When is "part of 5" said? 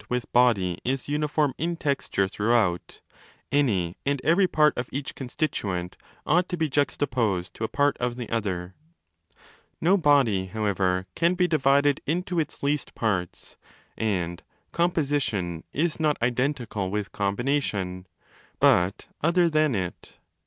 7.67-8.17